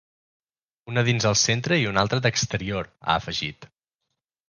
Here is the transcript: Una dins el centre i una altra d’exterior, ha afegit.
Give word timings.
Una 0.91 1.03
dins 1.09 1.27
el 1.33 1.37
centre 1.43 1.79
i 1.83 1.87
una 1.91 2.07
altra 2.07 2.21
d’exterior, 2.27 2.93
ha 3.07 3.21
afegit. 3.23 3.73